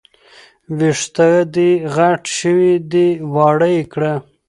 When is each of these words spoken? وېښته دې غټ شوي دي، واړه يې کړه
وېښته 0.77 1.27
دې 1.53 1.69
غټ 1.95 2.23
شوي 2.37 2.73
دي، 2.91 3.07
واړه 3.33 3.67
يې 3.75 3.83
کړه 3.93 4.13